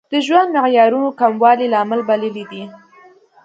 [0.11, 2.63] د ژوند معیارونو کموالی لامل بللی دی.